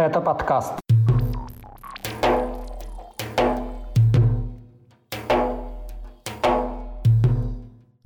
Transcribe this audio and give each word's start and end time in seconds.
Это 0.00 0.22
подкаст. 0.22 0.79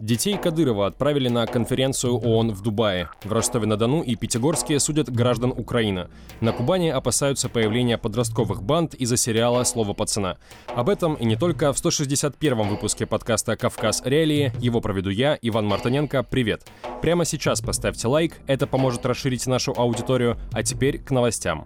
Детей 0.05 0.37
Кадырова 0.37 0.87
отправили 0.89 1.31
на 1.31 1.47
конференцию 1.47 2.19
ООН 2.19 2.51
в 2.51 2.61
Дубае. 2.61 3.09
В 3.25 3.33
Ростове-на-Дону 3.33 4.03
и 4.03 4.17
Пятигорске 4.17 4.79
судят 4.79 5.09
граждан 5.09 5.51
Украины. 5.57 6.09
На 6.43 6.53
Кубани 6.53 6.91
опасаются 6.91 7.49
появления 7.49 7.97
подростковых 7.97 8.63
банд 8.63 8.93
из-за 8.93 9.17
сериала 9.17 9.65
«Слово 9.65 9.95
пацана». 9.95 10.37
Об 10.77 10.91
этом 10.91 11.15
и 11.15 11.25
не 11.25 11.37
только 11.37 11.73
в 11.73 11.83
161-м 11.83 12.69
выпуске 12.69 13.07
подкаста 13.07 13.57
«Кавказ 13.57 14.03
Реалии». 14.05 14.53
Его 14.61 14.83
проведу 14.83 15.09
я, 15.09 15.39
Иван 15.41 15.65
Мартыненко. 15.65 16.23
Привет! 16.23 16.67
Прямо 17.01 17.25
сейчас 17.25 17.63
поставьте 17.63 18.07
лайк, 18.07 18.35
это 18.47 18.67
поможет 18.67 19.07
расширить 19.07 19.47
нашу 19.47 19.73
аудиторию. 19.75 20.37
А 20.53 20.63
теперь 20.63 20.99
к 20.99 21.13
новостям. 21.13 21.65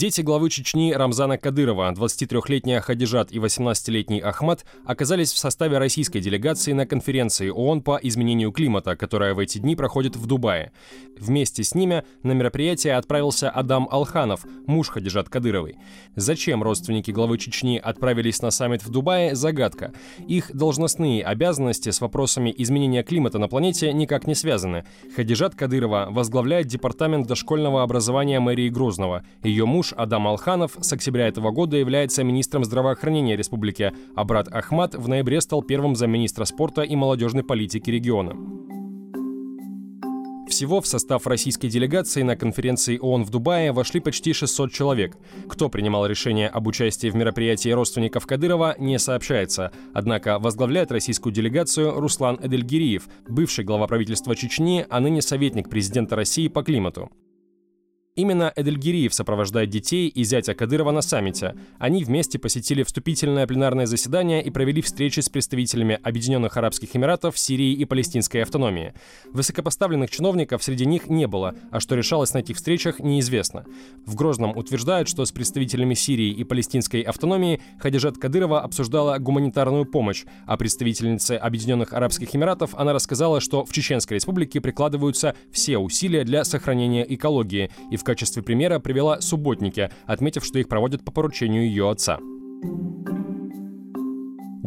Дети 0.00 0.22
главы 0.22 0.48
Чечни 0.48 0.92
Рамзана 0.92 1.36
Кадырова, 1.36 1.92
23-летняя 1.92 2.80
Хадижат 2.80 3.32
и 3.32 3.36
18-летний 3.36 4.20
Ахмад, 4.20 4.64
оказались 4.86 5.30
в 5.30 5.36
составе 5.36 5.76
российской 5.76 6.20
делегации 6.20 6.72
на 6.72 6.86
конференции 6.86 7.50
ООН 7.50 7.82
по 7.82 8.00
изменению 8.02 8.50
климата, 8.50 8.96
которая 8.96 9.34
в 9.34 9.38
эти 9.38 9.58
дни 9.58 9.76
проходит 9.76 10.16
в 10.16 10.24
Дубае. 10.24 10.72
Вместе 11.18 11.62
с 11.62 11.74
ними 11.74 12.02
на 12.22 12.32
мероприятие 12.32 12.96
отправился 12.96 13.50
Адам 13.50 13.88
Алханов, 13.90 14.46
муж 14.66 14.88
Хадижат 14.88 15.28
Кадыровой. 15.28 15.76
Зачем 16.16 16.62
родственники 16.62 17.10
главы 17.10 17.36
Чечни 17.36 17.76
отправились 17.76 18.40
на 18.40 18.50
саммит 18.50 18.82
в 18.82 18.88
Дубае– 18.88 19.34
загадка. 19.36 19.92
Их 20.26 20.50
должностные 20.56 21.22
обязанности 21.22 21.90
с 21.90 22.00
вопросами 22.00 22.54
изменения 22.56 23.02
климата 23.02 23.38
на 23.38 23.48
планете 23.48 23.92
никак 23.92 24.26
не 24.26 24.34
связаны. 24.34 24.86
Хадижат 25.14 25.54
Кадырова 25.54 26.08
возглавляет 26.08 26.68
департамент 26.68 27.26
дошкольного 27.26 27.82
образования 27.82 28.40
мэрии 28.40 28.70
Грозного. 28.70 29.24
Ее 29.42 29.66
муж 29.66 29.89
муж 29.90 29.94
Адам 29.96 30.28
Алханов 30.28 30.76
с 30.80 30.92
октября 30.92 31.28
этого 31.28 31.50
года 31.50 31.76
является 31.76 32.24
министром 32.24 32.64
здравоохранения 32.64 33.36
республики, 33.36 33.92
а 34.14 34.24
брат 34.24 34.48
Ахмад 34.48 34.94
в 34.94 35.08
ноябре 35.08 35.40
стал 35.40 35.62
первым 35.62 35.96
замминистра 35.96 36.44
спорта 36.44 36.82
и 36.82 36.96
молодежной 36.96 37.44
политики 37.44 37.90
региона. 37.90 38.34
Всего 40.48 40.80
в 40.80 40.86
состав 40.86 41.26
российской 41.28 41.68
делегации 41.68 42.22
на 42.22 42.36
конференции 42.36 42.98
ООН 42.98 43.24
в 43.24 43.30
Дубае 43.30 43.70
вошли 43.70 44.00
почти 44.00 44.32
600 44.32 44.72
человек. 44.72 45.16
Кто 45.48 45.68
принимал 45.68 46.06
решение 46.06 46.48
об 46.48 46.66
участии 46.66 47.08
в 47.08 47.14
мероприятии 47.14 47.68
родственников 47.70 48.26
Кадырова, 48.26 48.74
не 48.78 48.98
сообщается. 48.98 49.70
Однако 49.94 50.40
возглавляет 50.40 50.90
российскую 50.90 51.32
делегацию 51.32 52.00
Руслан 52.00 52.38
Эдельгириев, 52.42 53.08
бывший 53.28 53.64
глава 53.64 53.86
правительства 53.86 54.34
Чечни, 54.34 54.84
а 54.90 54.98
ныне 54.98 55.22
советник 55.22 55.70
президента 55.70 56.16
России 56.16 56.48
по 56.48 56.64
климату. 56.64 57.10
Именно 58.20 58.52
Эдельгириев 58.54 59.14
сопровождает 59.14 59.70
детей 59.70 60.06
и 60.08 60.24
зятя 60.24 60.52
Кадырова 60.52 60.90
на 60.90 61.00
саммите. 61.00 61.54
Они 61.78 62.04
вместе 62.04 62.38
посетили 62.38 62.82
вступительное 62.82 63.46
пленарное 63.46 63.86
заседание 63.86 64.44
и 64.44 64.50
провели 64.50 64.82
встречи 64.82 65.20
с 65.20 65.30
представителями 65.30 65.98
Объединенных 66.02 66.58
Арабских 66.58 66.94
Эмиратов, 66.94 67.38
Сирии 67.38 67.72
и 67.72 67.82
Палестинской 67.86 68.42
автономии. 68.42 68.92
Высокопоставленных 69.32 70.10
чиновников 70.10 70.62
среди 70.62 70.84
них 70.84 71.08
не 71.08 71.26
было, 71.26 71.54
а 71.70 71.80
что 71.80 71.94
решалось 71.94 72.34
на 72.34 72.38
этих 72.40 72.56
встречах, 72.56 72.98
неизвестно. 73.00 73.64
В 74.04 74.14
Грозном 74.16 74.54
утверждают, 74.54 75.08
что 75.08 75.24
с 75.24 75.32
представителями 75.32 75.94
Сирии 75.94 76.30
и 76.30 76.44
Палестинской 76.44 77.00
автономии 77.00 77.62
Хадижат 77.78 78.18
Кадырова 78.18 78.60
обсуждала 78.60 79.16
гуманитарную 79.16 79.86
помощь, 79.86 80.26
а 80.46 80.58
представительнице 80.58 81.36
Объединенных 81.36 81.94
Арабских 81.94 82.36
Эмиратов 82.36 82.74
она 82.74 82.92
рассказала, 82.92 83.40
что 83.40 83.64
в 83.64 83.72
Чеченской 83.72 84.16
республике 84.16 84.60
прикладываются 84.60 85.34
все 85.50 85.78
усилия 85.78 86.24
для 86.24 86.44
сохранения 86.44 87.06
экологии 87.08 87.70
и 87.90 87.96
в 87.96 88.04
качестве 88.10 88.42
примера 88.42 88.80
привела 88.80 89.20
субботники, 89.20 89.88
отметив, 90.04 90.44
что 90.44 90.58
их 90.58 90.68
проводят 90.68 91.04
по 91.04 91.12
поручению 91.12 91.64
ее 91.64 91.88
отца. 91.88 92.18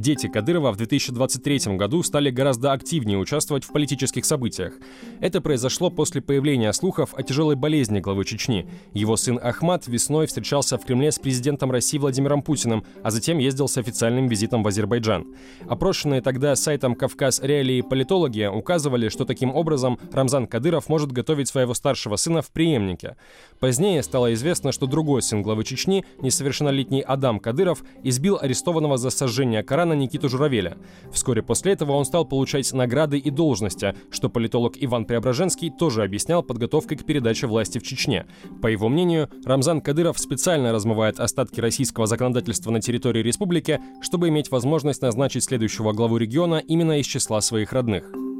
Дети 0.03 0.27
Кадырова 0.27 0.73
в 0.73 0.75
2023 0.75 1.77
году 1.77 2.03
стали 2.03 2.29
гораздо 2.29 2.73
активнее 2.73 3.17
участвовать 3.17 3.63
в 3.63 3.71
политических 3.71 4.25
событиях. 4.25 4.73
Это 5.21 5.39
произошло 5.39 5.89
после 5.89 6.21
появления 6.21 6.73
слухов 6.73 7.13
о 7.15 7.23
тяжелой 7.23 7.55
болезни 7.55 8.01
главы 8.01 8.25
Чечни. 8.25 8.67
Его 8.91 9.15
сын 9.15 9.39
Ахмад 9.41 9.87
весной 9.87 10.27
встречался 10.27 10.77
в 10.77 10.83
Кремле 10.83 11.09
с 11.09 11.19
президентом 11.19 11.71
России 11.71 11.97
Владимиром 11.97 12.41
Путиным, 12.41 12.83
а 13.01 13.11
затем 13.11 13.37
ездил 13.37 13.69
с 13.69 13.77
официальным 13.77 14.27
визитом 14.27 14.61
в 14.61 14.67
Азербайджан. 14.67 15.25
Опрошенные 15.69 16.19
тогда 16.19 16.57
сайтом 16.57 16.95
«Кавказ 16.95 17.39
Реалии» 17.41 17.79
политологи 17.79 18.45
указывали, 18.53 19.07
что 19.07 19.23
таким 19.23 19.55
образом 19.55 19.97
Рамзан 20.11 20.47
Кадыров 20.47 20.89
может 20.89 21.13
готовить 21.13 21.47
своего 21.47 21.73
старшего 21.73 22.17
сына 22.17 22.41
в 22.41 22.51
преемнике. 22.51 23.15
Позднее 23.61 24.03
стало 24.03 24.33
известно, 24.33 24.73
что 24.73 24.85
другой 24.85 25.21
сын 25.21 25.41
главы 25.41 25.63
Чечни, 25.63 26.03
несовершеннолетний 26.19 26.99
Адам 26.99 27.39
Кадыров, 27.39 27.85
избил 28.03 28.37
арестованного 28.41 28.97
за 28.97 29.09
сожжение 29.09 29.63
Корана 29.63 29.92
романа 29.93 30.01
Никиту 30.01 30.29
Журавеля. 30.29 30.77
Вскоре 31.11 31.41
после 31.41 31.73
этого 31.73 31.93
он 31.93 32.05
стал 32.05 32.25
получать 32.25 32.71
награды 32.73 33.17
и 33.17 33.29
должности, 33.29 33.95
что 34.11 34.29
политолог 34.29 34.73
Иван 34.79 35.05
Преображенский 35.05 35.69
тоже 35.69 36.03
объяснял 36.03 36.43
подготовкой 36.43 36.97
к 36.97 37.05
передаче 37.05 37.47
власти 37.47 37.79
в 37.79 37.83
Чечне. 37.83 38.25
По 38.61 38.67
его 38.67 38.89
мнению, 38.89 39.29
Рамзан 39.45 39.81
Кадыров 39.81 40.19
специально 40.19 40.71
размывает 40.71 41.19
остатки 41.19 41.61
российского 41.61 42.07
законодательства 42.07 42.71
на 42.71 42.81
территории 42.81 43.21
республики, 43.21 43.79
чтобы 44.01 44.29
иметь 44.29 44.51
возможность 44.51 45.01
назначить 45.01 45.43
следующего 45.43 45.93
главу 45.93 46.17
региона 46.17 46.61
именно 46.67 46.99
из 46.99 47.05
числа 47.05 47.41
своих 47.41 47.73
родных. 47.73 48.32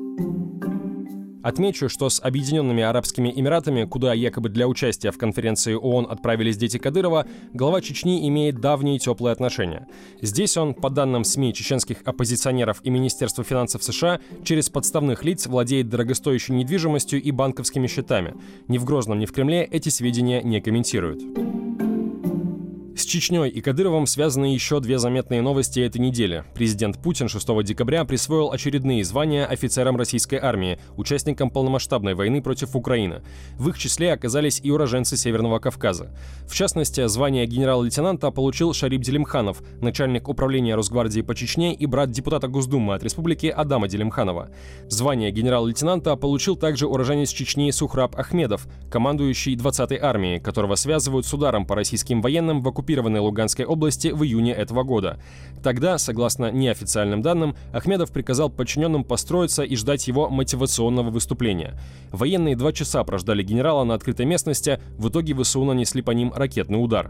Отмечу, 1.43 1.89
что 1.89 2.09
с 2.09 2.21
Объединенными 2.21 2.81
Арабскими 2.81 3.31
Эмиратами, 3.35 3.83
куда 3.83 4.13
якобы 4.13 4.47
для 4.47 4.65
участия 4.65 5.11
в 5.11 5.17
конференции 5.17 5.73
ООН 5.73 6.07
отправились 6.09 6.55
дети 6.55 6.77
Кадырова, 6.77 7.27
глава 7.51 7.81
Чечни 7.81 8.27
имеет 8.29 8.61
давние 8.61 8.97
теплые 8.97 9.33
отношения. 9.33 9.87
Здесь 10.21 10.55
он, 10.55 10.73
по 10.73 10.89
данным 10.89 11.25
СМИ 11.25 11.53
чеченских 11.53 11.97
оппозиционеров 12.05 12.79
и 12.83 12.89
Министерства 12.89 13.43
финансов 13.43 13.83
США, 13.83 14.21
через 14.45 14.69
подставных 14.69 15.25
лиц 15.25 15.45
владеет 15.45 15.89
дорогостоящей 15.89 16.55
недвижимостью 16.55 17.21
и 17.21 17.31
банковскими 17.31 17.87
счетами. 17.87 18.35
Ни 18.69 18.77
в 18.77 18.85
Грозном, 18.85 19.19
ни 19.19 19.25
в 19.25 19.33
Кремле 19.33 19.63
эти 19.65 19.89
сведения 19.89 20.41
не 20.41 20.61
комментируют. 20.61 21.21
С 22.95 23.05
Чечней 23.05 23.49
и 23.49 23.59
Кадыровым 23.59 24.05
связаны 24.05 24.53
еще 24.53 24.79
две 24.79 24.99
заметные 24.99 25.41
новости 25.41 25.79
этой 25.79 25.97
недели. 25.97 26.43
Президент 26.53 27.01
Путин 27.01 27.27
6 27.27 27.63
декабря 27.63 28.05
присвоил 28.05 28.51
очередные 28.51 29.03
звания 29.03 29.47
офицерам 29.47 29.97
российской 29.97 30.35
армии, 30.35 30.77
участникам 30.95 31.49
полномасштабной 31.49 32.13
войны 32.13 32.43
против 32.43 32.75
Украины. 32.75 33.23
В 33.57 33.69
их 33.69 33.79
числе 33.79 34.13
оказались 34.13 34.59
и 34.61 34.69
уроженцы 34.69 35.17
Северного 35.17 35.57
Кавказа. 35.57 36.15
В 36.47 36.53
частности, 36.53 37.07
звание 37.07 37.47
генерал-лейтенанта 37.47 38.29
получил 38.29 38.73
Шарип 38.73 39.01
Делимханов, 39.01 39.63
начальник 39.81 40.29
управления 40.29 40.75
Росгвардии 40.75 41.21
по 41.21 41.33
Чечне 41.33 41.73
и 41.73 41.87
брат 41.87 42.11
депутата 42.11 42.47
Госдумы 42.47 42.93
от 42.93 43.03
республики 43.03 43.47
Адама 43.47 43.87
Делимханова. 43.87 44.49
Звание 44.87 45.31
генерал-лейтенанта 45.31 46.15
получил 46.15 46.55
также 46.57 46.85
уроженец 46.85 47.31
Чечни 47.31 47.71
Сухраб 47.71 48.15
Ахмедов, 48.19 48.67
командующий 48.91 49.55
20-й 49.55 49.97
армией, 49.97 50.39
которого 50.39 50.75
связывают 50.75 51.25
с 51.25 51.33
ударом 51.33 51.65
по 51.65 51.73
российским 51.73 52.21
военным 52.21 52.61
в 52.61 52.67
оккупации 52.67 52.82
оккупированной 52.83 53.21
Луганской 53.21 53.65
области 53.65 54.09
в 54.09 54.23
июне 54.23 54.51
этого 54.51 54.83
года. 54.83 55.17
Тогда, 55.63 55.97
согласно 55.97 56.51
неофициальным 56.51 57.21
данным, 57.21 57.55
Ахмедов 57.71 58.11
приказал 58.11 58.49
подчиненным 58.49 59.05
построиться 59.05 59.63
и 59.63 59.75
ждать 59.77 60.07
его 60.07 60.29
мотивационного 60.29 61.09
выступления. 61.09 61.79
Военные 62.11 62.57
два 62.57 62.73
часа 62.73 63.03
прождали 63.05 63.41
генерала 63.41 63.85
на 63.85 63.93
открытой 63.93 64.25
местности, 64.25 64.79
в 64.97 65.07
итоге 65.07 65.33
ВСУ 65.33 65.63
нанесли 65.63 66.01
по 66.01 66.11
ним 66.11 66.33
ракетный 66.35 66.83
удар. 66.83 67.09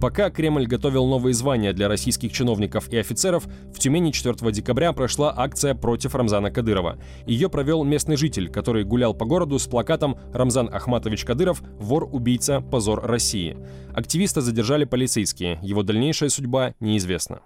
Пока 0.00 0.30
Кремль 0.30 0.66
готовил 0.66 1.06
новые 1.06 1.34
звания 1.34 1.72
для 1.72 1.88
российских 1.88 2.32
чиновников 2.32 2.88
и 2.88 2.96
офицеров, 2.98 3.48
в 3.74 3.80
Тюмени 3.80 4.12
4 4.12 4.52
декабря 4.52 4.92
прошла 4.92 5.34
акция 5.36 5.74
против 5.74 6.14
Рамзана 6.14 6.52
Кадырова. 6.52 6.98
Ее 7.26 7.48
провел 7.48 7.82
местный 7.82 8.16
житель, 8.16 8.48
который 8.48 8.84
гулял 8.84 9.12
по 9.12 9.24
городу 9.24 9.58
с 9.58 9.66
плакатом 9.66 10.16
«Рамзан 10.32 10.70
Ахматович 10.72 11.24
Кадыров– 11.24 11.62
вор, 11.80 12.08
убийца, 12.10 12.60
позор 12.60 13.04
России». 13.04 13.56
Активиста 13.92 14.40
задержали 14.40 14.84
полицейские, 14.84 15.58
его 15.62 15.82
дальнейшая 15.82 16.28
судьба 16.28 16.74
неизвестна. 16.78 17.40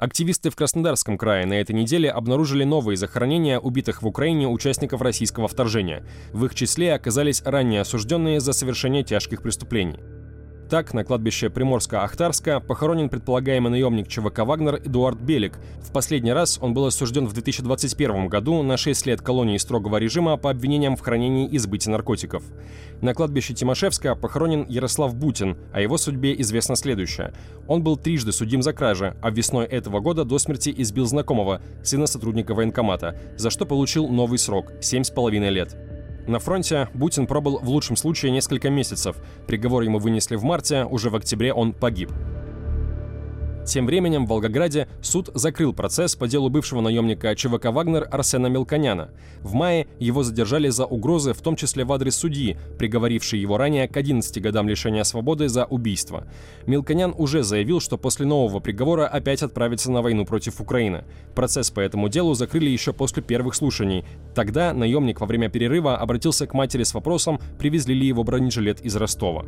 Активисты 0.00 0.48
в 0.48 0.56
Краснодарском 0.56 1.18
крае 1.18 1.44
на 1.44 1.60
этой 1.60 1.72
неделе 1.72 2.10
обнаружили 2.10 2.64
новые 2.64 2.96
захоронения 2.96 3.58
убитых 3.58 4.00
в 4.00 4.06
Украине 4.06 4.48
участников 4.48 5.02
российского 5.02 5.46
вторжения. 5.46 6.06
В 6.32 6.46
их 6.46 6.54
числе 6.54 6.94
оказались 6.94 7.42
ранее 7.44 7.82
осужденные 7.82 8.40
за 8.40 8.54
совершение 8.54 9.04
тяжких 9.04 9.42
преступлений. 9.42 9.98
Так, 10.70 10.94
на 10.94 11.02
кладбище 11.02 11.48
Приморска-Ахтарска 11.48 12.60
похоронен 12.60 13.08
предполагаемый 13.08 13.72
наемник 13.72 14.06
ЧВК 14.06 14.44
«Вагнер» 14.44 14.76
Эдуард 14.76 15.18
Белик. 15.18 15.58
В 15.82 15.90
последний 15.90 16.32
раз 16.32 16.60
он 16.62 16.74
был 16.74 16.86
осужден 16.86 17.26
в 17.26 17.32
2021 17.32 18.28
году 18.28 18.62
на 18.62 18.76
6 18.76 19.06
лет 19.06 19.20
колонии 19.20 19.56
строгого 19.56 19.96
режима 19.96 20.36
по 20.36 20.48
обвинениям 20.48 20.94
в 20.94 21.00
хранении 21.00 21.48
и 21.48 21.58
сбытии 21.58 21.90
наркотиков. 21.90 22.44
На 23.00 23.14
кладбище 23.14 23.52
Тимошевска 23.52 24.14
похоронен 24.14 24.64
Ярослав 24.68 25.12
Бутин, 25.16 25.56
о 25.72 25.80
его 25.80 25.98
судьбе 25.98 26.40
известно 26.40 26.76
следующее. 26.76 27.32
Он 27.66 27.82
был 27.82 27.96
трижды 27.96 28.30
судим 28.30 28.62
за 28.62 28.72
кражи, 28.72 29.16
а 29.20 29.30
весной 29.30 29.66
этого 29.66 29.98
года 29.98 30.24
до 30.24 30.38
смерти 30.38 30.72
избил 30.76 31.06
знакомого, 31.06 31.62
сына 31.82 32.06
сотрудника 32.06 32.54
военкомата, 32.54 33.18
за 33.36 33.50
что 33.50 33.66
получил 33.66 34.06
новый 34.06 34.38
срок– 34.38 34.70
7,5 34.80 35.50
лет. 35.50 35.89
На 36.30 36.38
фронте 36.38 36.88
Бутин 36.94 37.26
пробыл 37.26 37.58
в 37.58 37.68
лучшем 37.68 37.96
случае 37.96 38.30
несколько 38.30 38.70
месяцев. 38.70 39.16
Приговор 39.48 39.82
ему 39.82 39.98
вынесли 39.98 40.36
в 40.36 40.44
марте, 40.44 40.84
уже 40.84 41.10
в 41.10 41.16
октябре 41.16 41.52
он 41.52 41.72
погиб. 41.72 42.12
Тем 43.66 43.86
временем 43.86 44.26
в 44.26 44.30
Волгограде 44.30 44.88
суд 45.02 45.30
закрыл 45.34 45.72
процесс 45.72 46.16
по 46.16 46.26
делу 46.26 46.48
бывшего 46.48 46.80
наемника 46.80 47.34
ЧВК 47.36 47.66
«Вагнер» 47.66 48.08
Арсена 48.10 48.46
Мелконяна. 48.46 49.10
В 49.42 49.52
мае 49.52 49.86
его 49.98 50.22
задержали 50.22 50.68
за 50.68 50.86
угрозы, 50.86 51.34
в 51.34 51.40
том 51.40 51.56
числе 51.56 51.84
в 51.84 51.92
адрес 51.92 52.16
судьи, 52.16 52.56
приговорившей 52.78 53.38
его 53.38 53.58
ранее 53.58 53.86
к 53.86 53.96
11 53.96 54.42
годам 54.42 54.68
лишения 54.68 55.04
свободы 55.04 55.48
за 55.48 55.66
убийство. 55.66 56.26
Мелконян 56.66 57.14
уже 57.16 57.42
заявил, 57.42 57.80
что 57.80 57.98
после 57.98 58.26
нового 58.26 58.60
приговора 58.60 59.06
опять 59.06 59.42
отправится 59.42 59.90
на 59.90 60.02
войну 60.02 60.24
против 60.24 60.60
Украины. 60.60 61.04
Процесс 61.34 61.70
по 61.70 61.80
этому 61.80 62.08
делу 62.08 62.34
закрыли 62.34 62.70
еще 62.70 62.92
после 62.92 63.22
первых 63.22 63.54
слушаний. 63.54 64.04
Тогда 64.34 64.72
наемник 64.72 65.20
во 65.20 65.26
время 65.26 65.48
перерыва 65.48 65.96
обратился 65.96 66.46
к 66.46 66.54
матери 66.54 66.82
с 66.82 66.94
вопросом, 66.94 67.38
привезли 67.58 67.94
ли 67.94 68.06
его 68.06 68.24
бронежилет 68.24 68.80
из 68.80 68.96
Ростова. 68.96 69.44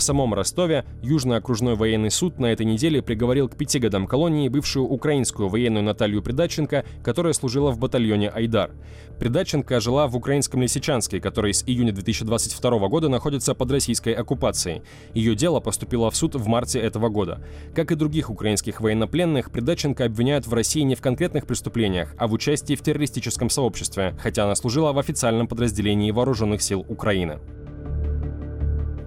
В 0.00 0.02
самом 0.02 0.32
Ростове 0.32 0.86
Южный 1.02 1.36
окружной 1.36 1.74
военный 1.74 2.10
суд 2.10 2.38
на 2.38 2.46
этой 2.46 2.64
неделе 2.64 3.02
приговорил 3.02 3.50
к 3.50 3.56
пяти 3.56 3.78
годам 3.78 4.06
колонии 4.06 4.48
бывшую 4.48 4.86
украинскую 4.86 5.50
военную 5.50 5.84
Наталью 5.84 6.22
Придаченко, 6.22 6.86
которая 7.04 7.34
служила 7.34 7.70
в 7.70 7.78
батальоне 7.78 8.30
«Айдар». 8.30 8.70
Придаченко 9.18 9.78
жила 9.78 10.06
в 10.06 10.16
украинском 10.16 10.62
Лисичанске, 10.62 11.20
который 11.20 11.52
с 11.52 11.64
июня 11.66 11.92
2022 11.92 12.88
года 12.88 13.10
находится 13.10 13.54
под 13.54 13.70
российской 13.72 14.14
оккупацией. 14.14 14.80
Ее 15.12 15.34
дело 15.34 15.60
поступило 15.60 16.10
в 16.10 16.16
суд 16.16 16.34
в 16.34 16.46
марте 16.46 16.80
этого 16.80 17.10
года. 17.10 17.44
Как 17.74 17.92
и 17.92 17.94
других 17.94 18.30
украинских 18.30 18.80
военнопленных, 18.80 19.50
Придаченко 19.50 20.06
обвиняют 20.06 20.46
в 20.46 20.54
России 20.54 20.80
не 20.80 20.94
в 20.94 21.02
конкретных 21.02 21.46
преступлениях, 21.46 22.14
а 22.16 22.26
в 22.26 22.32
участии 22.32 22.74
в 22.74 22.80
террористическом 22.80 23.50
сообществе, 23.50 24.14
хотя 24.18 24.44
она 24.44 24.54
служила 24.54 24.94
в 24.94 24.98
официальном 24.98 25.46
подразделении 25.46 26.10
вооруженных 26.10 26.62
сил 26.62 26.86
Украины. 26.88 27.38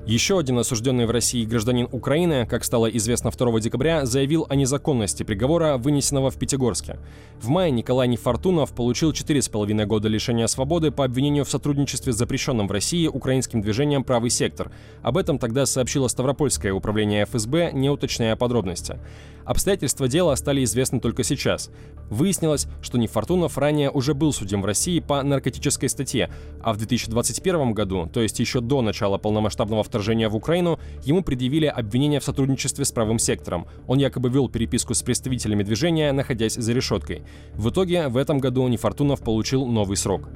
Еще 0.05 0.37
один 0.37 0.59
осужденный 0.59 1.05
в 1.05 1.11
России 1.11 1.45
гражданин 1.45 1.87
Украины, 1.89 2.45
как 2.45 2.65
стало 2.65 2.87
известно 2.87 3.31
2 3.31 3.61
декабря, 3.61 4.05
заявил 4.05 4.45
о 4.49 4.55
незаконности 4.55 5.23
приговора, 5.23 5.77
вынесенного 5.77 6.29
в 6.29 6.35
Пятигорске. 6.35 6.99
В 7.41 7.47
мае 7.47 7.71
Николай 7.71 8.09
Нефортунов 8.09 8.73
получил 8.73 9.13
4,5 9.13 9.85
года 9.85 10.09
лишения 10.09 10.47
свободы 10.47 10.91
по 10.91 11.05
обвинению 11.05 11.45
в 11.45 11.49
сотрудничестве 11.49 12.11
с 12.11 12.17
запрещенным 12.17 12.67
в 12.67 12.71
России 12.73 13.07
украинским 13.07 13.61
движением 13.61 14.03
«Правый 14.03 14.29
сектор». 14.29 14.73
Об 15.03 15.17
этом 15.17 15.39
тогда 15.39 15.65
сообщило 15.65 16.09
Ставропольское 16.09 16.73
управление 16.73 17.23
ФСБ, 17.23 17.71
не 17.71 17.89
уточняя 17.89 18.35
подробности. 18.35 18.99
Обстоятельства 19.45 20.07
дела 20.07 20.35
стали 20.35 20.63
известны 20.63 21.01
только 21.01 21.23
сейчас. 21.23 21.69
Выяснилось, 22.09 22.67
что 22.81 22.97
Нефортунов 22.97 23.57
ранее 23.57 23.89
уже 23.89 24.13
был 24.13 24.31
судим 24.31 24.61
в 24.61 24.65
России 24.65 24.99
по 24.99 25.21
наркотической 25.21 25.89
статье, 25.89 26.29
а 26.61 26.73
в 26.73 26.77
2021 26.77 27.73
году, 27.73 28.09
то 28.11 28.21
есть 28.21 28.39
еще 28.39 28.61
до 28.61 28.81
начала 28.81 29.17
полномасштабного 29.17 29.83
вторжения 29.93 30.27
в 30.27 30.35
Украину, 30.35 30.79
ему 31.03 31.21
предъявили 31.21 31.67
обвинение 31.67 32.19
в 32.19 32.23
сотрудничестве 32.23 32.83
с 32.83 32.91
правым 32.91 33.19
сектором. 33.19 33.67
Он 33.85 33.99
якобы 33.99 34.29
вел 34.29 34.49
переписку 34.49 34.95
с 34.95 35.03
представителями 35.03 35.61
движения, 35.61 36.11
находясь 36.11 36.55
за 36.55 36.73
решеткой. 36.73 37.21
В 37.53 37.69
итоге 37.69 38.07
в 38.07 38.17
этом 38.17 38.39
году 38.39 38.67
Нефортунов 38.67 39.21
получил 39.21 39.67
новый 39.67 39.95
срок. 39.95 40.29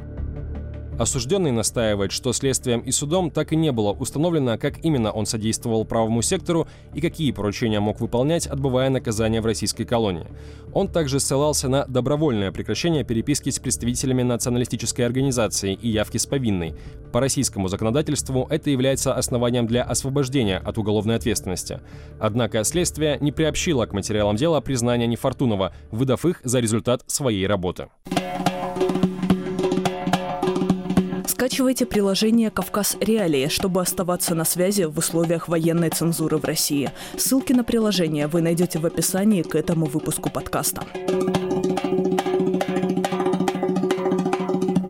Осужденный 0.97 1.51
настаивает, 1.51 2.11
что 2.11 2.33
следствием 2.33 2.79
и 2.79 2.91
судом 2.91 3.29
так 3.29 3.53
и 3.53 3.55
не 3.55 3.71
было 3.71 3.91
установлено, 3.91 4.57
как 4.57 4.83
именно 4.83 5.11
он 5.11 5.27
содействовал 5.27 5.85
правому 5.85 6.23
сектору 6.23 6.67
и 6.95 7.01
какие 7.01 7.31
поручения 7.31 7.79
мог 7.79 7.99
выполнять, 7.99 8.47
отбывая 8.47 8.89
наказание 8.89 9.41
в 9.41 9.45
российской 9.45 9.85
колонии. 9.85 10.25
Он 10.73 10.87
также 10.87 11.19
ссылался 11.19 11.69
на 11.69 11.85
добровольное 11.85 12.51
прекращение 12.51 13.03
переписки 13.03 13.51
с 13.51 13.59
представителями 13.59 14.23
националистической 14.23 15.05
организации 15.05 15.73
и 15.73 15.87
явки 15.87 16.17
с 16.17 16.25
повинной. 16.25 16.73
По 17.11 17.19
российскому 17.19 17.67
законодательству 17.67 18.47
это 18.49 18.71
является 18.71 19.13
основанием 19.13 19.67
для 19.67 19.83
освобождения 19.83 20.57
от 20.57 20.79
уголовной 20.79 21.15
ответственности. 21.15 21.79
Однако 22.19 22.63
следствие 22.63 23.19
не 23.21 23.31
приобщило 23.31 23.85
к 23.85 23.93
материалам 23.93 24.35
дела 24.35 24.61
признания 24.61 25.05
Нефортунова, 25.05 25.73
выдав 25.91 26.25
их 26.25 26.41
за 26.43 26.59
результат 26.59 27.03
своей 27.05 27.45
работы. 27.45 27.87
Скачивайте 31.47 31.85
приложение 31.85 32.51
«Кавказ 32.51 32.97
Реалии», 32.99 33.47
чтобы 33.47 33.79
оставаться 33.81 34.35
на 34.35 34.43
связи 34.43 34.83
в 34.83 34.97
условиях 34.97 35.47
военной 35.47 35.89
цензуры 35.89 36.35
в 36.35 36.43
России. 36.43 36.91
Ссылки 37.15 37.53
на 37.53 37.63
приложение 37.63 38.27
вы 38.27 38.41
найдете 38.41 38.79
в 38.79 38.85
описании 38.85 39.43
к 39.43 39.55
этому 39.55 39.85
выпуску 39.85 40.29
подкаста. 40.29 40.83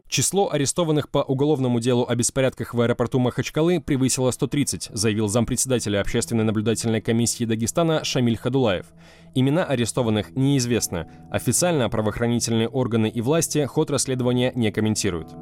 Число 0.10 0.52
арестованных 0.52 1.10
по 1.10 1.20
уголовному 1.20 1.80
делу 1.80 2.08
о 2.10 2.16
беспорядках 2.16 2.74
в 2.74 2.82
аэропорту 2.82 3.20
Махачкалы 3.20 3.80
превысило 3.80 4.32
130, 4.32 4.90
заявил 4.92 5.28
зампредседателя 5.28 6.02
общественной 6.02 6.44
наблюдательной 6.44 7.02
комиссии 7.02 7.46
Дагестана 7.46 8.04
Шамиль 8.04 8.36
Хадулаев. 8.36 8.88
Имена 9.36 9.64
арестованных 9.64 10.36
неизвестны. 10.36 11.06
Официально 11.30 11.88
правоохранительные 11.88 12.68
органы 12.68 13.10
и 13.10 13.22
власти 13.22 13.64
ход 13.68 13.92
расследования 13.92 14.52
не 14.56 14.72
комментируют. 14.72 15.36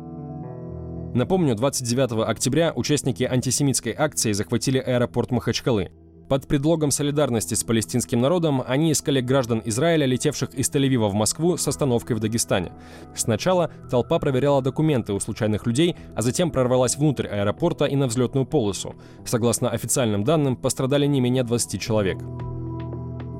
Напомню, 1.15 1.56
29 1.56 2.27
октября 2.27 2.73
участники 2.75 3.23
антисемитской 3.23 3.95
акции 3.97 4.33
захватили 4.33 4.79
аэропорт 4.79 5.31
Махачкалы. 5.31 5.89
Под 6.27 6.45
предлогом 6.45 6.91
солидарности 6.91 7.53
с 7.53 7.63
палестинским 7.63 8.19
народом 8.19 8.62
они 8.67 8.91
искали 8.91 9.21
граждан 9.21 9.62
Израиля, 9.63 10.07
летевших 10.07 10.53
из 10.53 10.69
Тель-Авива 10.69 11.07
в 11.07 11.13
Москву 11.13 11.56
с 11.56 11.65
остановкой 11.69 12.17
в 12.17 12.19
Дагестане. 12.19 12.73
Сначала 13.15 13.71
толпа 13.89 14.19
проверяла 14.19 14.62
документы 14.62 15.13
у 15.13 15.21
случайных 15.21 15.65
людей, 15.65 15.95
а 16.17 16.21
затем 16.21 16.51
прорвалась 16.51 16.97
внутрь 16.97 17.27
аэропорта 17.27 17.85
и 17.85 17.95
на 17.95 18.07
взлетную 18.07 18.45
полосу. 18.45 18.95
Согласно 19.25 19.69
официальным 19.69 20.25
данным, 20.25 20.57
пострадали 20.57 21.06
не 21.06 21.21
менее 21.21 21.44
20 21.44 21.79
человек. 21.79 22.17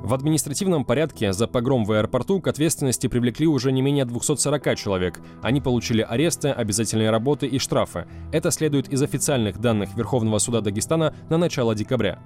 В 0.06 0.14
административном 0.14 0.86
порядке 0.86 1.34
за 1.34 1.48
погром 1.48 1.84
в 1.84 1.92
аэропорту 1.92 2.40
к 2.40 2.48
ответственности 2.48 3.08
привлекли 3.08 3.48
уже 3.48 3.72
не 3.72 3.82
менее 3.82 4.06
240 4.06 4.76
человек. 4.78 5.20
Они 5.42 5.62
получили 5.62 6.04
аресты, 6.08 6.50
обязательные 6.50 7.10
работы 7.10 7.48
и 7.48 7.58
штрафы. 7.58 8.06
Это 8.32 8.52
следует 8.52 8.88
из 8.94 9.02
официальных 9.02 9.58
данных 9.58 9.96
Верховного 9.96 10.38
суда 10.38 10.62
Дагестана 10.62 11.16
на 11.32 11.38
начало 11.38 11.74
декабря. 11.74 12.20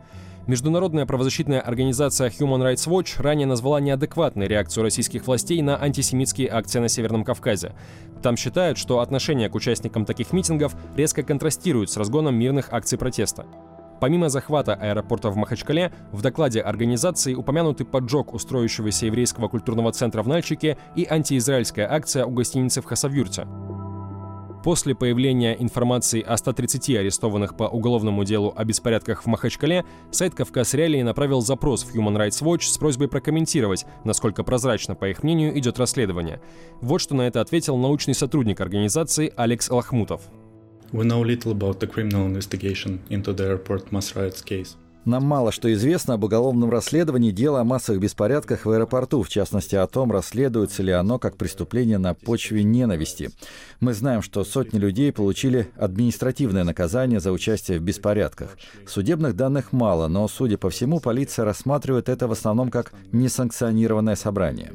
Международная 0.46 1.06
правозащитная 1.06 1.62
организация 1.62 2.30
Human 2.30 2.70
Rights 2.70 2.86
Watch 2.90 3.22
ранее 3.22 3.48
назвала 3.48 3.80
неадекватной 3.80 4.50
реакцию 4.50 4.84
российских 4.84 5.26
властей 5.26 5.62
на 5.62 5.82
антисемитские 5.82 6.50
акции 6.50 6.80
на 6.80 6.90
Северном 6.90 7.24
Кавказе. 7.24 7.76
Там 8.22 8.36
считают, 8.36 8.78
что 8.78 9.00
отношение 9.00 9.48
к 9.48 9.56
участникам 9.56 10.04
таких 10.04 10.34
митингов 10.34 10.76
резко 10.98 11.24
контрастирует 11.24 11.90
с 11.90 11.96
разгоном 11.96 12.36
мирных 12.36 12.74
акций 12.74 12.98
протеста. 12.98 13.46
Помимо 14.00 14.30
захвата 14.30 14.76
аэропорта 14.76 15.30
в 15.30 15.36
Махачкале, 15.36 15.92
в 16.12 16.22
докладе 16.22 16.62
организации 16.62 17.34
упомянуты 17.34 17.84
поджог 17.84 18.34
устроившегося 18.34 19.08
еврейского 19.08 19.48
культурного 19.50 19.92
центра 19.92 20.24
в 20.24 20.28
Нальчике 20.28 20.78
и 20.96 21.06
антиизраильская 21.06 21.88
акция 21.92 22.26
у 22.26 22.32
гостиницы 22.32 22.82
в 22.82 22.86
Хасавюрте. 22.86 23.48
После 24.64 24.94
появления 24.94 25.54
информации 25.54 26.22
о 26.22 26.36
130 26.36 26.90
арестованных 26.98 27.56
по 27.56 27.64
уголовному 27.64 28.26
делу 28.26 28.54
о 28.56 28.66
беспорядках 28.66 29.24
в 29.24 29.28
Махачкале, 29.28 29.86
сайт 30.12 30.36
«Кавказ 30.36 30.74
Реалии» 30.74 31.02
направил 31.02 31.40
запрос 31.42 31.84
в 31.84 31.96
Human 31.96 32.18
Rights 32.18 32.44
Watch 32.44 32.64
с 32.64 32.78
просьбой 32.78 33.08
прокомментировать, 33.08 33.86
насколько 34.04 34.44
прозрачно, 34.44 34.96
по 34.96 35.08
их 35.08 35.24
мнению, 35.24 35.58
идет 35.58 35.80
расследование. 35.80 36.42
Вот 36.82 37.00
что 37.00 37.16
на 37.16 37.24
это 37.24 37.40
ответил 37.40 37.78
научный 37.78 38.14
сотрудник 38.14 38.60
организации 38.60 39.32
Алекс 39.38 39.70
Лахмутов. 39.70 40.24
We 40.92 41.06
know 41.06 41.22
little 41.22 41.52
about 41.52 41.80
the 41.80 41.88
criminal 41.88 42.26
investigation 42.26 43.00
into 43.10 43.32
the 43.34 43.46
airport 43.46 43.92
mass 43.92 44.16
riots 44.16 44.42
case. 44.42 44.76
Нам 45.06 45.24
мало 45.24 45.52
что 45.52 45.72
известно 45.74 46.16
об 46.16 46.26
уголовном 46.26 46.70
расследовании 46.70 47.32
дела 47.32 47.62
о 47.62 47.64
массовых 47.64 48.02
беспорядках 48.02 48.66
в 48.66 48.70
аэропорту, 48.70 49.24
в 49.24 49.30
частности 49.30 49.76
о 49.76 49.88
том, 49.88 50.12
расследуется 50.12 50.84
ли 50.84 50.92
оно 50.92 51.20
как 51.20 51.38
преступление 51.38 51.98
на 51.98 52.14
почве 52.14 52.64
ненависти. 52.64 53.32
Мы 53.80 53.94
знаем, 53.94 54.22
что 54.22 54.44
сотни 54.44 54.78
людей 54.78 55.14
получили 55.14 55.70
административное 55.78 56.64
наказание 56.64 57.20
за 57.20 57.32
участие 57.32 57.80
в 57.80 57.84
беспорядках. 57.84 58.58
Судебных 58.88 59.36
данных 59.36 59.72
мало, 59.72 60.08
но, 60.10 60.28
судя 60.28 60.58
по 60.58 60.70
всему, 60.70 61.00
полиция 61.00 61.46
рассматривает 61.46 62.10
это 62.10 62.28
в 62.28 62.32
основном 62.34 62.70
как 62.70 62.92
несанкционированное 63.12 64.16
собрание. 64.16 64.74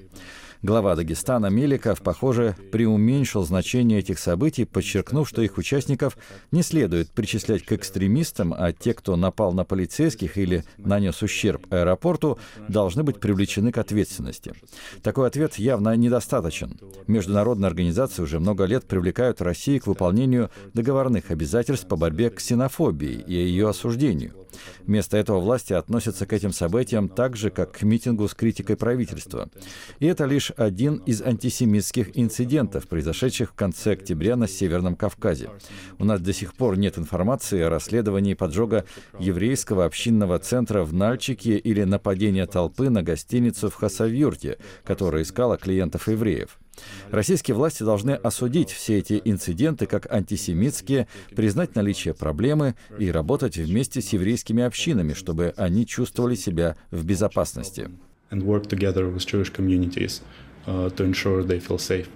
Глава 0.64 0.96
Дагестана 0.96 1.48
Меликов, 1.48 2.00
похоже, 2.00 2.56
преуменьшил 2.72 3.44
значение 3.44 3.98
этих 3.98 4.18
событий, 4.18 4.64
подчеркнув, 4.64 5.28
что 5.28 5.42
их 5.42 5.58
участников 5.58 6.16
не 6.52 6.62
следует 6.62 7.10
причислять 7.10 7.66
к 7.66 7.72
экстремистам, 7.72 8.54
а 8.56 8.72
те, 8.72 8.94
кто 8.94 9.14
напал 9.16 9.52
на 9.52 9.64
полицейских 9.64 10.38
или 10.38 10.64
нанес 10.78 11.22
ущерб 11.22 11.70
аэропорту, 11.70 12.38
должны 12.66 13.02
быть 13.02 13.20
привлечены 13.20 13.72
к 13.72 13.76
ответственности. 13.76 14.54
Такой 15.02 15.26
ответ 15.26 15.56
явно 15.56 15.94
недостаточен. 15.96 16.80
Международные 17.08 17.66
организации 17.66 18.22
уже 18.22 18.40
много 18.40 18.64
лет 18.64 18.86
привлекают 18.86 19.42
Россию 19.42 19.82
к 19.82 19.86
выполнению 19.86 20.48
договорных 20.72 21.30
обязательств 21.30 21.86
по 21.88 21.96
борьбе 21.96 22.30
к 22.30 22.36
ксенофобии 22.36 23.22
и 23.26 23.34
ее 23.34 23.68
осуждению. 23.68 24.32
Вместо 24.86 25.16
этого 25.16 25.40
власти 25.40 25.72
относятся 25.72 26.26
к 26.26 26.32
этим 26.32 26.52
событиям 26.52 27.08
так 27.08 27.36
же, 27.36 27.50
как 27.50 27.72
к 27.72 27.82
митингу 27.82 28.28
с 28.28 28.34
критикой 28.34 28.76
правительства. 28.76 29.48
И 29.98 30.06
это 30.06 30.24
лишь 30.24 30.52
один 30.56 30.96
из 31.06 31.22
антисемитских 31.22 32.18
инцидентов, 32.18 32.88
произошедших 32.88 33.50
в 33.50 33.54
конце 33.54 33.92
октября 33.92 34.36
на 34.36 34.48
Северном 34.48 34.96
Кавказе. 34.96 35.50
У 35.98 36.04
нас 36.04 36.20
до 36.20 36.32
сих 36.32 36.54
пор 36.54 36.76
нет 36.76 36.98
информации 36.98 37.60
о 37.60 37.70
расследовании 37.70 38.34
поджога 38.34 38.84
еврейского 39.18 39.84
общинного 39.84 40.38
центра 40.38 40.82
в 40.84 40.92
Нальчике 40.92 41.56
или 41.56 41.84
нападения 41.84 42.46
толпы 42.46 42.90
на 42.90 43.02
гостиницу 43.02 43.70
в 43.70 43.74
Хасавюрте, 43.74 44.58
которая 44.84 45.22
искала 45.22 45.56
клиентов 45.56 46.08
евреев. 46.08 46.58
Российские 47.10 47.54
власти 47.54 47.82
должны 47.82 48.12
осудить 48.12 48.70
все 48.70 48.98
эти 48.98 49.20
инциденты 49.24 49.86
как 49.86 50.10
антисемитские, 50.10 51.06
признать 51.34 51.74
наличие 51.74 52.14
проблемы 52.14 52.74
и 52.98 53.10
работать 53.10 53.56
вместе 53.56 54.00
с 54.00 54.12
еврейскими 54.12 54.62
общинами, 54.62 55.12
чтобы 55.12 55.54
они 55.56 55.86
чувствовали 55.86 56.34
себя 56.34 56.76
в 56.90 57.04
безопасности. 57.04 57.90
And 58.34 58.42
work 58.42 58.66
together 58.66 59.04
with 59.08 59.24
Jewish 59.32 59.50
communities 59.50 60.20
uh, 60.66 60.90
to 60.96 61.04
ensure 61.04 61.44
they 61.44 61.60
feel 61.60 61.78
safe. 61.78 62.08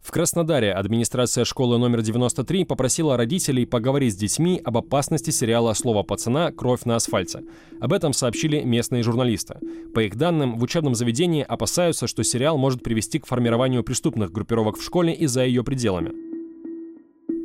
В 0.00 0.10
Краснодаре 0.10 0.72
администрация 0.72 1.44
школы 1.44 1.78
номер 1.78 2.00
93 2.00 2.64
попросила 2.64 3.18
родителей 3.18 3.66
поговорить 3.66 4.14
с 4.14 4.16
детьми 4.16 4.60
об 4.64 4.78
опасности 4.78 5.30
сериала 5.30 5.74
«Слово 5.74 6.02
пацана. 6.04 6.50
Кровь 6.52 6.84
на 6.86 6.96
асфальте». 6.96 7.40
Об 7.80 7.92
этом 7.92 8.14
сообщили 8.14 8.62
местные 8.62 9.02
журналисты. 9.02 9.56
По 9.94 10.00
их 10.00 10.16
данным, 10.16 10.58
в 10.58 10.62
учебном 10.62 10.94
заведении 10.94 11.44
опасаются, 11.46 12.06
что 12.06 12.24
сериал 12.24 12.56
может 12.56 12.82
привести 12.82 13.18
к 13.18 13.26
формированию 13.26 13.84
преступных 13.84 14.32
группировок 14.32 14.78
в 14.78 14.82
школе 14.82 15.12
и 15.12 15.26
за 15.26 15.44
ее 15.44 15.64
пределами. 15.64 16.31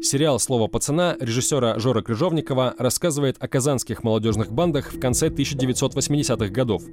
Сериал 0.01 0.39
«Слово 0.39 0.67
пацана» 0.67 1.17
режиссера 1.19 1.79
Жора 1.79 2.01
Крыжовникова 2.01 2.75
рассказывает 2.77 3.37
о 3.39 3.47
казанских 3.47 4.03
молодежных 4.03 4.51
бандах 4.51 4.93
в 4.93 4.99
конце 4.99 5.29
1980-х 5.29 6.47
годов. 6.49 6.83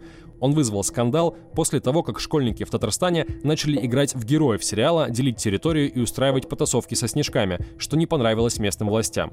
Он 0.41 0.53
вызвал 0.53 0.83
скандал 0.83 1.37
после 1.55 1.81
того, 1.81 2.03
как 2.03 2.19
школьники 2.19 2.65
в 2.65 2.71
Татарстане 2.71 3.27
начали 3.43 3.85
играть 3.85 4.15
в 4.15 4.25
героев 4.25 4.65
сериала, 4.65 5.11
делить 5.11 5.37
территорию 5.37 5.93
и 5.93 6.01
устраивать 6.01 6.49
потасовки 6.49 6.95
со 6.95 7.07
снежками, 7.07 7.59
что 7.79 7.97
не 7.97 8.07
понравилось 8.07 8.59
местным 8.59 8.89
властям. 8.89 9.33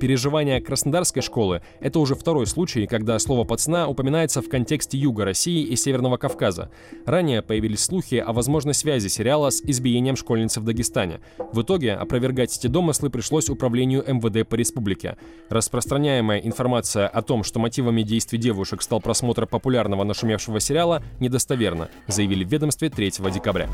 Переживания 0.00 0.62
Краснодарской 0.62 1.20
школы— 1.20 1.60
это 1.80 1.98
уже 2.00 2.14
второй 2.14 2.46
случай, 2.46 2.86
когда 2.86 3.18
слово 3.18 3.44
«пацана» 3.44 3.86
упоминается 3.86 4.40
в 4.40 4.48
контексте 4.48 4.96
Юга 4.96 5.26
России 5.26 5.62
и 5.62 5.76
Северного 5.76 6.16
Кавказа. 6.16 6.70
Ранее 7.04 7.42
появились 7.42 7.84
слухи 7.84 8.14
о 8.14 8.32
возможной 8.32 8.72
связи 8.72 9.08
сериала 9.08 9.50
с 9.50 9.60
избиением 9.60 10.16
школьницы 10.16 10.60
в 10.60 10.64
Дагестане. 10.64 11.20
В 11.52 11.60
итоге 11.60 11.92
опровергать 11.92 12.56
эти 12.56 12.66
домыслы 12.66 13.10
пришлось 13.10 13.50
управлению 13.50 14.02
МВД 14.06 14.48
по 14.48 14.54
республике. 14.54 15.18
Распространяемая 15.50 16.38
информация 16.38 17.06
о 17.06 17.20
том, 17.20 17.44
что 17.44 17.60
мотивами 17.60 18.00
действий 18.00 18.38
девушек 18.38 18.80
стал 18.80 19.02
просмотр 19.02 19.46
популярного 19.46 20.04
нашумевшего 20.04 20.60
сериала, 20.60 21.02
недостоверна, 21.20 21.90
заявили 22.06 22.42
в 22.42 22.48
ведомстве 22.48 22.88
3 22.88 23.12
декабря. 23.34 23.68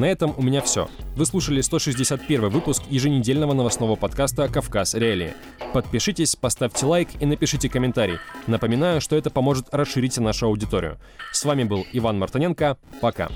На 0.00 0.06
этом 0.06 0.34
у 0.38 0.40
меня 0.40 0.62
все. 0.62 0.88
Вы 1.14 1.26
слушали 1.26 1.60
161 1.60 2.48
выпуск 2.48 2.82
еженедельного 2.88 3.52
новостного 3.52 3.96
подкаста 3.96 4.48
«Кавказ 4.48 4.94
Реалии». 4.94 5.34
Подпишитесь, 5.74 6.36
поставьте 6.36 6.86
лайк 6.86 7.10
и 7.20 7.26
напишите 7.26 7.68
комментарий. 7.68 8.18
Напоминаю, 8.46 9.02
что 9.02 9.14
это 9.14 9.28
поможет 9.28 9.66
расширить 9.72 10.16
нашу 10.16 10.46
аудиторию. 10.46 10.96
С 11.32 11.44
вами 11.44 11.64
был 11.64 11.84
Иван 11.92 12.18
Мартыненко. 12.18 12.78
Пока. 13.02 13.28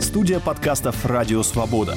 Студия 0.00 0.40
подкастов 0.40 1.06
«Радио 1.06 1.44
Свобода». 1.44 1.96